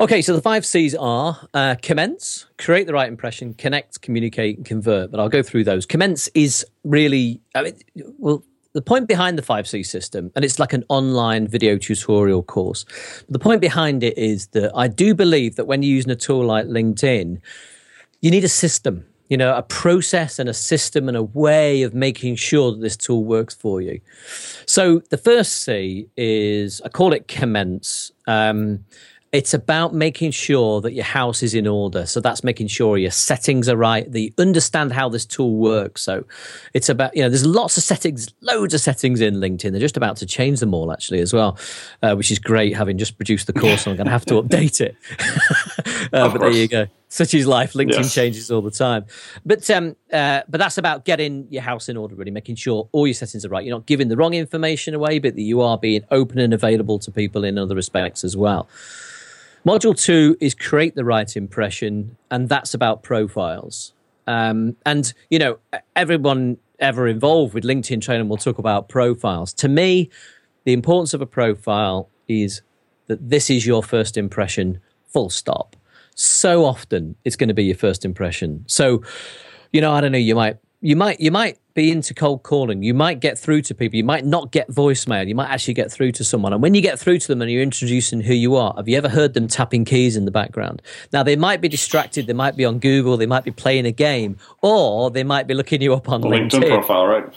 [0.00, 4.66] Okay, so the five C's are uh, commence, create the right impression, connect, communicate, and
[4.66, 5.10] convert.
[5.10, 5.84] But I'll go through those.
[5.84, 7.74] Commence is really, I mean,
[8.18, 12.84] well, the point behind the 5C system, and it's like an online video tutorial course.
[13.28, 16.44] The point behind it is that I do believe that when you're using a tool
[16.44, 17.40] like LinkedIn,
[18.20, 21.94] you need a system you know, a process and a system and a way of
[21.94, 24.00] making sure that this tool works for you.
[24.66, 28.12] So the first C is I call it commence.
[28.26, 28.84] Um,
[29.32, 32.04] it's about making sure that your house is in order.
[32.04, 36.02] So that's making sure your settings are right, that you understand how this tool works.
[36.02, 36.24] So
[36.74, 39.70] it's about, you know, there's lots of settings, loads of settings in LinkedIn.
[39.70, 41.56] They're just about to change them all actually as well,
[42.02, 43.86] uh, which is great having just produced the course.
[43.86, 44.96] I'm going to have to update it.
[46.12, 46.88] uh, but there you go.
[47.12, 47.72] Such is life.
[47.72, 48.14] LinkedIn yes.
[48.14, 49.04] changes all the time.
[49.44, 53.04] But um, uh, but that's about getting your house in order, really, making sure all
[53.04, 53.64] your settings are right.
[53.64, 57.00] You're not giving the wrong information away, but that you are being open and available
[57.00, 58.68] to people in other respects as well.
[59.66, 63.92] Module two is create the right impression, and that's about profiles.
[64.28, 65.58] Um, and you know,
[65.96, 69.52] everyone ever involved with LinkedIn training will talk about profiles.
[69.54, 70.10] To me,
[70.62, 72.62] the importance of a profile is
[73.08, 75.74] that this is your first impression, full stop.
[76.14, 78.64] So often, it's going to be your first impression.
[78.66, 79.02] So,
[79.72, 80.18] you know, I don't know.
[80.18, 82.82] You might, you might, you might be into cold calling.
[82.82, 83.96] You might get through to people.
[83.96, 85.26] You might not get voicemail.
[85.26, 86.52] You might actually get through to someone.
[86.52, 88.98] And when you get through to them and you're introducing who you are, have you
[88.98, 90.82] ever heard them tapping keys in the background?
[91.12, 92.26] Now, they might be distracted.
[92.26, 93.16] They might be on Google.
[93.16, 96.50] They might be playing a game, or they might be looking you up on LinkedIn.
[96.50, 97.34] LinkedIn profile, right?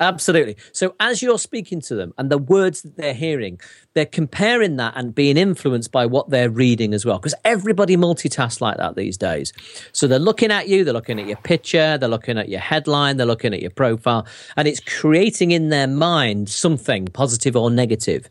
[0.00, 0.56] Absolutely.
[0.72, 3.60] So as you're speaking to them and the words that they're hearing,
[3.92, 7.18] they're comparing that and being influenced by what they're reading as well.
[7.18, 9.52] Because everybody multitasks like that these days.
[9.92, 13.18] So they're looking at you, they're looking at your picture, they're looking at your headline,
[13.18, 18.30] they're looking at your profile, and it's creating in their mind something positive or negative.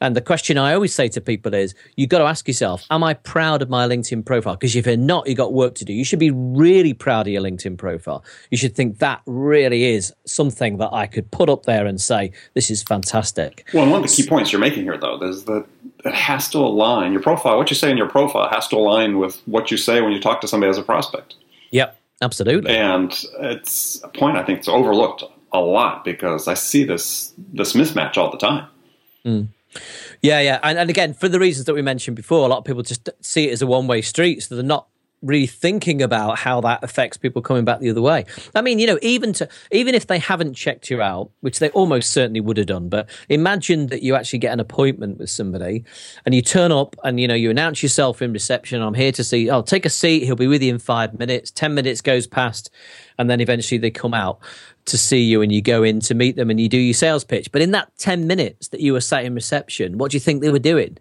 [0.00, 3.02] And the question I always say to people is you've got to ask yourself, am
[3.02, 4.54] I proud of my LinkedIn profile?
[4.54, 5.92] Because if you're not, you've got work to do.
[5.92, 8.22] You should be really proud of your LinkedIn profile.
[8.50, 12.32] You should think that really is something that I could put up there and say,
[12.54, 13.66] this is fantastic.
[13.72, 15.64] Well, one of the key points you're making here, though, is that
[16.04, 17.56] it has to align your profile.
[17.56, 20.20] What you say in your profile has to align with what you say when you
[20.20, 21.36] talk to somebody as a prospect.
[21.70, 22.76] Yep, absolutely.
[22.76, 27.72] And it's a point I think it's overlooked a lot because I see this this
[27.72, 28.68] mismatch all the time.
[29.24, 29.48] Mm.
[30.22, 32.64] Yeah, yeah, and, and again, for the reasons that we mentioned before, a lot of
[32.64, 34.88] people just see it as a one way street, so they're not
[35.22, 38.24] really thinking about how that affects people coming back the other way.
[38.54, 41.70] I mean, you know, even to even if they haven't checked you out, which they
[41.70, 45.84] almost certainly would have done, but imagine that you actually get an appointment with somebody
[46.24, 49.24] and you turn up and you know you announce yourself in reception, I'm here to
[49.24, 51.50] see, oh, take a seat, he'll be with you in 5 minutes.
[51.50, 52.70] 10 minutes goes past
[53.18, 54.38] and then eventually they come out
[54.86, 57.24] to see you and you go in to meet them and you do your sales
[57.24, 57.52] pitch.
[57.52, 60.42] But in that 10 minutes that you were sat in reception, what do you think
[60.42, 60.98] they were doing?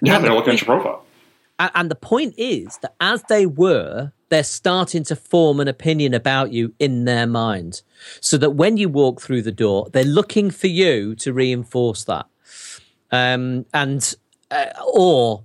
[0.00, 1.04] Yeah, they're looking at your profile
[1.74, 6.52] and the point is that as they were, they're starting to form an opinion about
[6.52, 7.82] you in their mind.
[8.20, 12.26] So that when you walk through the door, they're looking for you to reinforce that.
[13.10, 14.14] Um, and,
[14.50, 15.44] uh, or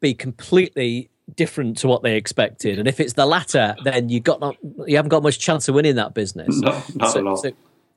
[0.00, 2.78] be completely different to what they expected.
[2.78, 5.74] And if it's the latter, then you got not, you haven't got much chance of
[5.74, 6.60] winning that business.
[6.60, 7.36] No, not so, at all.
[7.36, 7.52] So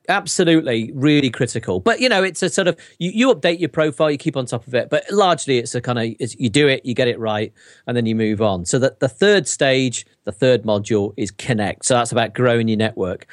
[0.08, 4.10] absolutely really critical but you know it's a sort of you, you update your profile
[4.10, 6.84] you keep on top of it but largely it's a kind of you do it
[6.84, 7.52] you get it right
[7.86, 11.84] and then you move on so that the third stage the third module is connect
[11.84, 13.26] so that's about growing your network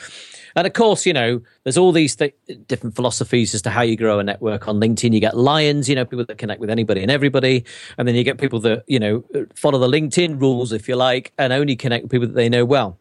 [0.55, 2.35] and of course you know there's all these th-
[2.67, 4.67] different philosophies as to how you grow a network.
[4.67, 7.65] On linkedin you get lions you know people that connect with anybody and everybody.
[7.97, 9.23] And then you get people that you know
[9.55, 12.65] follow the linkedin rules if you like and only connect with people that they know
[12.65, 12.97] well.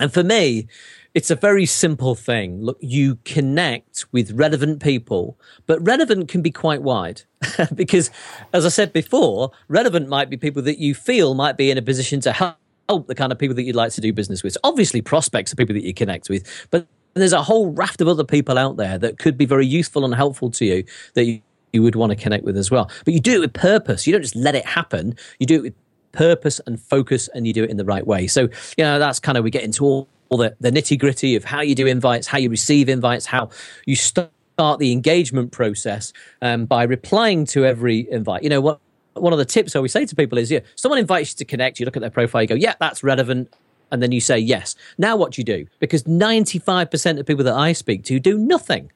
[0.00, 0.66] And for me
[1.14, 2.60] it's a very simple thing.
[2.60, 7.22] Look, you connect with relevant people, but relevant can be quite wide.
[7.74, 8.10] Because,
[8.52, 11.82] as I said before, relevant might be people that you feel might be in a
[11.82, 12.56] position to help
[12.88, 14.54] the kind of people that you'd like to do business with.
[14.54, 18.08] So obviously, prospects are people that you connect with, but there's a whole raft of
[18.08, 21.40] other people out there that could be very useful and helpful to you that you,
[21.72, 22.90] you would want to connect with as well.
[23.04, 24.06] But you do it with purpose.
[24.06, 25.16] You don't just let it happen.
[25.38, 25.74] You do it with
[26.12, 28.26] purpose and focus and you do it in the right way.
[28.26, 28.42] So,
[28.76, 31.44] you know, that's kind of we get into all all the, the nitty gritty of
[31.44, 33.50] how you do invites, how you receive invites, how
[33.86, 34.30] you start
[34.78, 38.42] the engagement process um, by replying to every invite.
[38.42, 38.80] You know what?
[39.14, 41.44] One of the tips I always say to people is, yeah, someone invites you to
[41.44, 41.80] connect.
[41.80, 43.52] You look at their profile, you go, yeah, that's relevant,
[43.90, 44.74] and then you say yes.
[44.98, 45.66] Now what do you do?
[45.78, 48.90] Because ninety five percent of people that I speak to do nothing.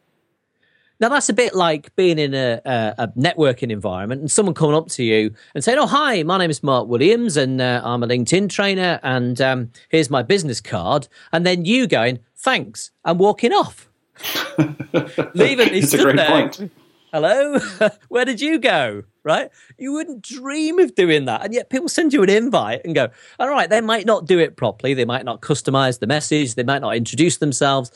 [1.01, 4.75] Now that's a bit like being in a, a, a, networking environment and someone coming
[4.75, 8.03] up to you and saying, "Oh, hi, my name is Mark Williams and uh, I'm
[8.03, 13.21] a LinkedIn trainer, and um, here's my business card," and then you going, "Thanks," and
[13.21, 13.89] walking off,
[15.35, 15.69] leaving.
[15.75, 16.27] it's a great there.
[16.27, 16.73] point.
[17.13, 17.59] Hello,
[18.09, 19.05] where did you go?
[19.25, 22.95] Right, you wouldn't dream of doing that, and yet people send you an invite and
[22.95, 24.95] go, "All right." They might not do it properly.
[24.95, 26.55] They might not customize the message.
[26.55, 27.91] They might not introduce themselves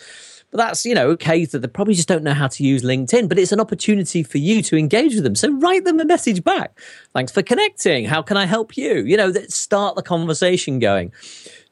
[0.52, 3.26] but that's, you know, okay that they probably just don't know how to use LinkedIn,
[3.26, 5.34] but it's an opportunity for you to engage with them.
[5.34, 6.78] So write them a message back.
[7.14, 8.04] Thanks for connecting.
[8.04, 9.02] How can I help you?
[9.02, 11.10] You know, start the conversation going.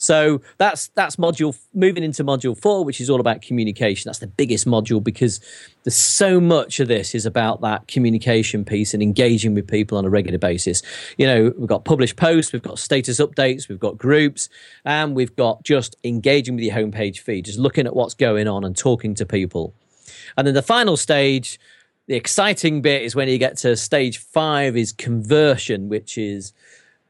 [0.01, 4.09] So that's that's module moving into module four, which is all about communication.
[4.09, 5.41] That's the biggest module because
[5.85, 10.07] there's so much of this is about that communication piece and engaging with people on
[10.07, 10.83] a regular basis.
[11.19, 14.49] You know, we've got published posts, we've got status updates, we've got groups,
[14.87, 18.65] and we've got just engaging with your homepage feed, just looking at what's going on
[18.65, 19.75] and talking to people.
[20.39, 21.61] And then the final stage,
[22.07, 26.55] the exciting bit is when you get to stage five is conversion, which is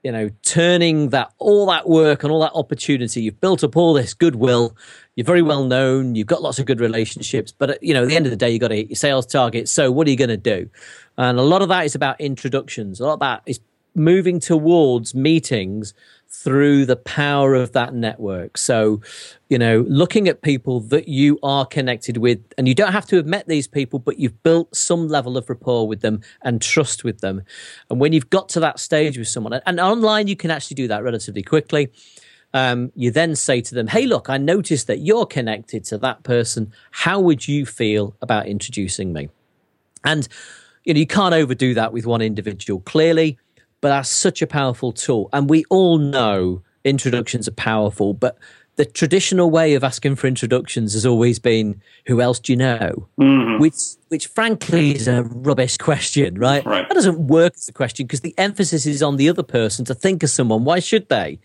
[0.03, 3.93] you know, turning that all that work and all that opportunity, you've built up all
[3.93, 4.77] this goodwill,
[5.15, 8.09] you're very well known, you've got lots of good relationships, but uh, you know, at
[8.09, 9.69] the end of the day, you've got to hit your sales target.
[9.69, 10.71] So what are you going to do?
[11.19, 13.01] And a lot of that is about introductions.
[13.01, 13.61] A lot of that is
[13.95, 15.95] moving towards meetings
[16.29, 18.57] through the power of that network.
[18.57, 19.01] So,
[19.49, 23.17] you know, looking at people that you are connected with, and you don't have to
[23.17, 27.03] have met these people, but you've built some level of rapport with them and trust
[27.03, 27.43] with them.
[27.91, 30.89] And when you've got to that stage with someone, and online you can actually do
[30.89, 31.91] that relatively quickly.
[32.53, 36.25] Um, you then say to them, Hey, look, I noticed that you're connected to that
[36.25, 36.73] person.
[36.91, 39.29] How would you feel about introducing me?
[40.03, 40.27] And
[40.85, 42.81] you know, you can't overdo that with one individual.
[42.81, 43.39] Clearly,
[43.81, 45.29] but that's such a powerful tool.
[45.33, 48.39] And we all know introductions are powerful, but
[48.77, 53.09] the traditional way of asking for introductions has always been, "Who else do you know?"
[53.21, 53.61] Mm-hmm.
[53.61, 53.75] Which,
[54.09, 56.65] which frankly, is a rubbish question, right?
[56.65, 56.89] right.
[56.89, 59.95] That doesn't work as a question because the emphasis is on the other person to
[59.95, 60.65] think of someone.
[60.65, 61.39] Why should they?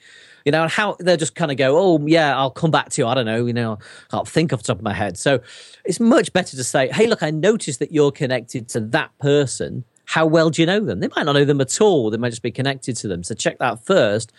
[0.46, 3.08] You know, how they just kind of go, "Oh, yeah, I'll come back to you."
[3.08, 5.18] I don't know, you know, I can't think off the top of my head.
[5.18, 5.42] So
[5.84, 9.84] it's much better to say, "Hey, look, I noticed that you're connected to that person."
[10.06, 11.00] How well do you know them?
[11.00, 12.10] They might not know them at all.
[12.10, 13.24] They might just be connected to them.
[13.24, 14.32] So check that first.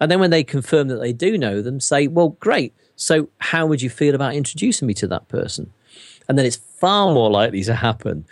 [0.00, 2.74] And then when they confirm that they do know them, say, well, great.
[2.96, 5.72] So how would you feel about introducing me to that person?
[6.28, 8.24] And then it's far more likely to happen.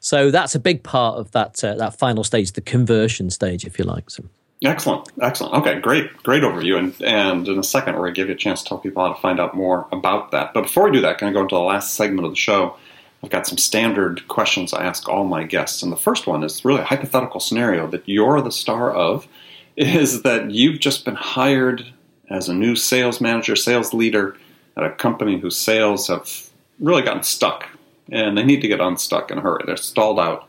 [0.00, 3.78] So that's a big part of that uh, that final stage, the conversion stage, if
[3.78, 4.10] you like.
[4.10, 4.24] So.
[4.64, 5.54] Excellent, excellent.
[5.54, 6.78] Okay, great, great overview.
[6.78, 9.04] And and in a second, we're going to give you a chance to tell people
[9.04, 10.54] how to find out more about that.
[10.54, 12.76] But before we do that, going to go into the last segment of the show.
[13.22, 15.82] I've got some standard questions I ask all my guests.
[15.82, 19.28] And the first one is really a hypothetical scenario that you're the star of
[19.76, 21.86] is that you've just been hired
[22.28, 24.36] as a new sales manager, sales leader
[24.76, 26.48] at a company whose sales have
[26.80, 27.68] really gotten stuck
[28.10, 29.62] and they need to get unstuck in a hurry.
[29.66, 30.48] They're stalled out.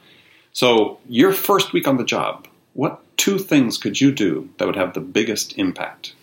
[0.51, 4.75] So, your first week on the job, what two things could you do that would
[4.75, 6.13] have the biggest impact?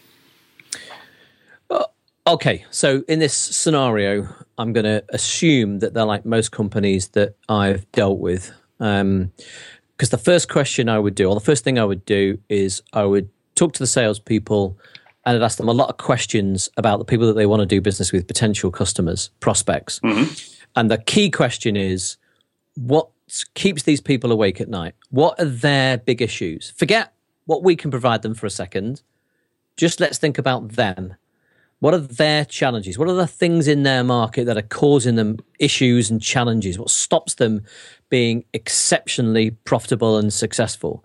[2.31, 7.35] Okay, so in this scenario, I'm going to assume that they're like most companies that
[7.49, 8.53] I've dealt with.
[8.79, 9.33] Because um,
[9.99, 13.03] the first question I would do, or the first thing I would do, is I
[13.03, 14.79] would talk to the salespeople
[15.27, 17.67] and I'd ask them a lot of questions about the people that they want to
[17.67, 19.99] do business with, potential customers, prospects.
[19.99, 20.33] Mm-hmm.
[20.77, 22.17] And the key question is
[22.77, 23.09] what
[23.55, 24.95] keeps these people awake at night?
[25.11, 26.71] What are their big issues?
[26.77, 27.13] Forget
[27.47, 29.03] what we can provide them for a second.
[29.77, 31.17] Just let's think about them.
[31.81, 32.99] What are their challenges?
[32.99, 36.79] What are the things in their market that are causing them issues and challenges?
[36.79, 37.63] What stops them
[38.11, 41.05] being exceptionally profitable and successful?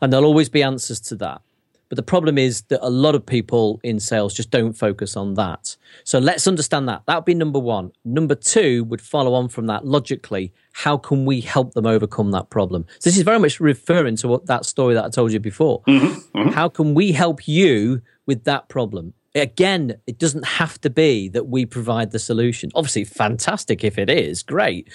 [0.00, 1.42] And there'll always be answers to that.
[1.88, 5.34] But the problem is that a lot of people in sales just don't focus on
[5.34, 5.76] that.
[6.04, 7.02] So let's understand that.
[7.06, 7.92] That would be number one.
[8.04, 10.54] Number two would follow on from that logically.
[10.72, 12.86] How can we help them overcome that problem?
[12.98, 15.82] So this is very much referring to what that story that I told you before.
[15.82, 16.48] Mm-hmm, mm-hmm.
[16.52, 19.12] How can we help you with that problem?
[19.34, 22.70] Again, it doesn't have to be that we provide the solution.
[22.74, 24.90] Obviously, fantastic if it is, great.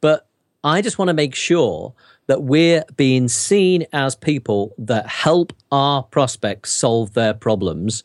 [0.00, 0.28] But
[0.62, 1.94] I just want to make sure
[2.26, 8.04] that we're being seen as people that help our prospects solve their problems.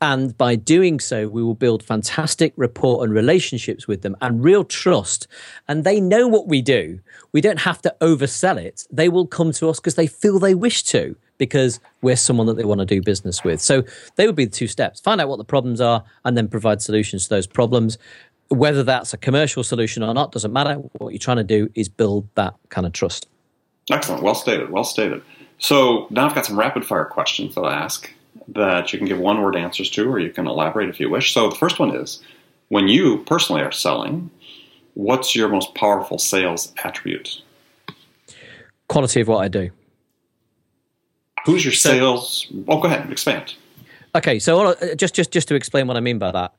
[0.00, 4.64] And by doing so, we will build fantastic rapport and relationships with them and real
[4.64, 5.26] trust.
[5.68, 7.00] And they know what we do.
[7.32, 8.86] We don't have to oversell it.
[8.90, 12.56] They will come to us because they feel they wish to because we're someone that
[12.56, 13.60] they want to do business with.
[13.60, 13.82] So
[14.16, 16.82] they would be the two steps find out what the problems are and then provide
[16.82, 17.98] solutions to those problems.
[18.48, 20.74] Whether that's a commercial solution or not doesn't matter.
[20.98, 23.28] What you're trying to do is build that kind of trust.
[23.90, 24.22] Excellent.
[24.22, 24.70] Well stated.
[24.70, 25.22] Well stated.
[25.58, 28.12] So now I've got some rapid fire questions that I ask
[28.48, 31.32] that you can give one word answers to, or you can elaborate if you wish.
[31.32, 32.22] So the first one is
[32.68, 34.30] when you personally are selling,
[34.94, 37.42] what's your most powerful sales attribute?
[38.88, 39.70] Quality of what I do.
[41.46, 42.52] Who's your sales?
[42.66, 43.02] oh, go ahead.
[43.02, 43.54] And expand.
[44.16, 46.52] Okay, so just just just to explain what I mean by that,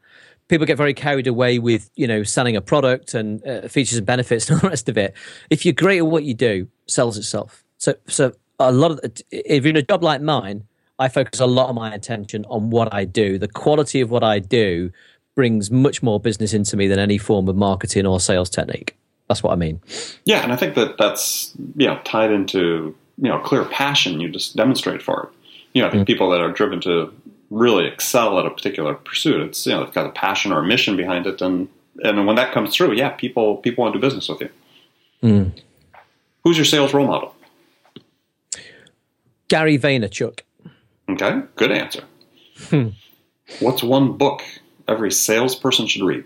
[0.48, 4.08] people get very carried away with you know selling a product and uh, features and
[4.08, 5.14] benefits and all the rest of it.
[5.50, 7.66] If you're great at what you do, sells itself.
[7.78, 10.64] So so a lot of if you're in a job like mine,
[11.00, 13.38] I focus a lot of my attention on what I do.
[13.38, 14.92] The quality of what I do
[15.36, 18.96] brings much more business into me than any form of marketing or sales technique.
[19.28, 19.82] That's what I mean.
[20.24, 24.30] Yeah, and I think that that's you know tied into you know clear passion you
[24.30, 25.30] just demonstrate for it.
[25.74, 26.08] You know, I think mm.
[26.08, 27.14] people that are driven to
[27.50, 29.42] really excel at a particular pursuit.
[29.42, 31.68] It's you know they've got a passion or a mission behind it, and
[32.04, 34.50] and when that comes through, yeah, people people want to do business with you.
[35.24, 35.52] Mm.
[36.44, 37.36] Who's your sales role model?
[39.48, 40.42] Gary Vaynerchuk.
[41.10, 42.04] Okay, good answer.
[42.70, 42.90] Hmm.
[43.60, 44.42] What's one book
[44.88, 46.26] every salesperson should read?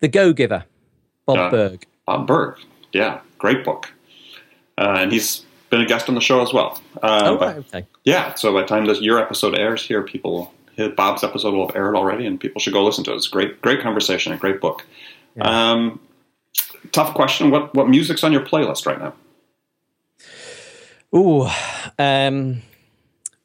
[0.00, 0.64] The Go Giver,
[1.26, 1.86] Bob uh, Burg.
[2.06, 2.58] Bob Burg,
[2.92, 3.92] yeah, great book.
[4.78, 6.80] Uh, and he's been a guest on the show as well.
[7.02, 7.86] Um, oh, right, okay.
[8.04, 10.54] Yeah, so by the time this your episode airs here, people
[10.96, 13.16] Bob's episode will have aired already, and people should go listen to it.
[13.16, 14.86] It's a great, great conversation, a great book.
[15.36, 15.70] Yeah.
[15.72, 16.00] Um,
[16.92, 17.50] tough question.
[17.50, 19.14] What what music's on your playlist right now?
[21.14, 21.48] Ooh,
[21.98, 22.62] um,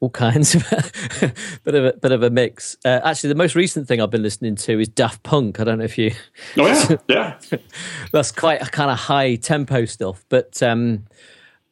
[0.04, 0.70] all kinds of
[1.64, 2.76] bit of a bit of a mix.
[2.84, 5.62] Uh, actually, the most recent thing I've been listening to is Daft Punk.
[5.62, 6.12] I don't know if you.
[6.58, 7.60] Oh yeah, yeah.
[8.12, 11.06] that's quite a kind of high tempo stuff, but um,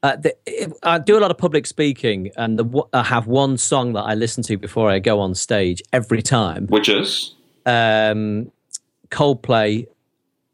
[0.02, 3.58] uh, the, it, I do a lot of public speaking, and the, I have one
[3.58, 8.50] song that I listen to before I go on stage every time, which is um,
[9.10, 9.88] Coldplay,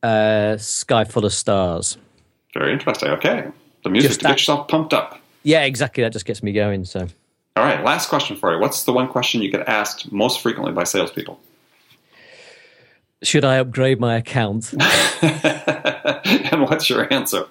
[0.01, 1.99] uh, "Sky Full of Stars."
[2.55, 3.09] Very interesting.
[3.09, 3.51] Okay,
[3.83, 5.21] the music just to that, get yourself pumped up.
[5.43, 6.01] Yeah, exactly.
[6.01, 6.83] That just gets me going.
[6.83, 7.07] So,
[7.57, 7.83] all right.
[7.83, 8.59] Last question for you.
[8.59, 11.39] What's the one question you get asked most frequently by salespeople?
[13.23, 14.73] Should I upgrade my account?
[15.21, 17.45] and what's your answer?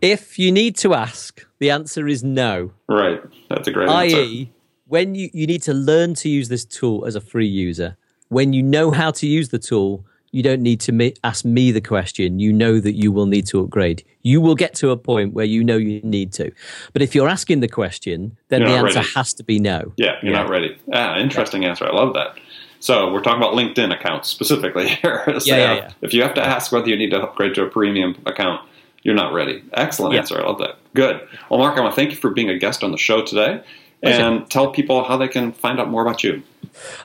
[0.00, 2.72] If you need to ask, the answer is no.
[2.88, 3.20] Right.
[3.50, 4.16] That's a great answer.
[4.16, 4.52] I.e.,
[4.88, 7.96] when you, you need to learn to use this tool as a free user,
[8.28, 10.04] when you know how to use the tool,
[10.36, 12.38] you don't need to me, ask me the question.
[12.38, 14.04] You know that you will need to upgrade.
[14.20, 16.52] You will get to a point where you know you need to.
[16.92, 19.08] But if you're asking the question, then the answer ready.
[19.14, 19.94] has to be no.
[19.96, 20.42] Yeah, you're yeah.
[20.42, 20.78] not ready.
[20.92, 21.70] Ah, interesting yeah.
[21.70, 21.86] answer.
[21.86, 22.38] I love that.
[22.80, 25.24] So we're talking about LinkedIn accounts specifically here.
[25.40, 27.70] so yeah, yeah, If you have to ask whether you need to upgrade to a
[27.70, 28.60] premium account,
[29.04, 29.64] you're not ready.
[29.72, 30.38] Excellent answer.
[30.38, 30.76] I love that.
[30.92, 31.26] Good.
[31.48, 33.62] Well, Mark, I want to thank you for being a guest on the show today
[34.02, 36.42] and tell people how they can find out more about you.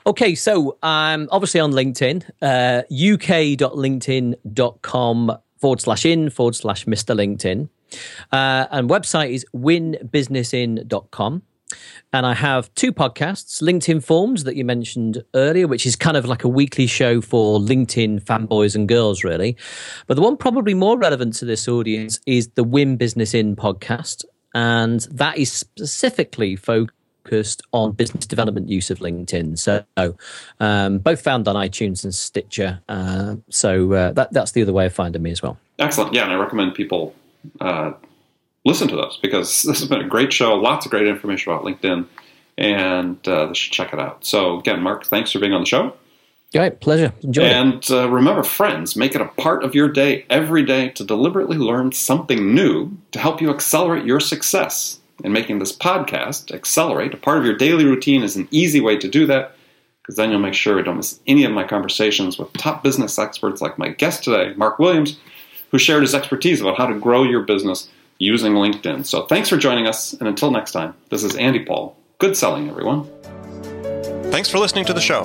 [0.06, 7.14] Okay, so I'm um, obviously on LinkedIn, uh, uk.linkedin.com forward slash in forward slash Mr.
[7.16, 7.68] LinkedIn.
[8.30, 11.42] Uh, and website is winbusinessin.com.
[12.12, 16.26] And I have two podcasts LinkedIn Forms that you mentioned earlier, which is kind of
[16.26, 19.56] like a weekly show for LinkedIn fanboys and girls, really.
[20.06, 24.24] But the one probably more relevant to this audience is the Win Business In podcast.
[24.54, 29.58] And that is specifically focused on business development use of LinkedIn.
[29.58, 29.84] So
[30.60, 32.80] um, both found on iTunes and Stitcher.
[32.88, 35.58] Uh, so uh, that, that's the other way of finding me as well.
[35.78, 36.14] Excellent.
[36.14, 37.14] Yeah, and I recommend people
[37.60, 37.92] uh,
[38.64, 40.54] listen to those because this has been a great show.
[40.54, 42.06] Lots of great information about LinkedIn,
[42.58, 44.24] and uh, they should check it out.
[44.24, 45.94] So again, Mark, thanks for being on the show.
[46.52, 47.12] Great, pleasure.
[47.22, 51.04] Enjoy and uh, remember, friends, make it a part of your day every day to
[51.04, 54.98] deliberately learn something new to help you accelerate your success.
[55.24, 58.96] And making this podcast accelerate a part of your daily routine is an easy way
[58.98, 59.54] to do that
[60.02, 63.18] because then you'll make sure you don't miss any of my conversations with top business
[63.18, 65.18] experts like my guest today, Mark Williams,
[65.70, 67.88] who shared his expertise about how to grow your business
[68.18, 69.06] using LinkedIn.
[69.06, 71.96] So thanks for joining us, and until next time, this is Andy Paul.
[72.18, 73.08] Good selling, everyone.
[74.32, 75.24] Thanks for listening to the show.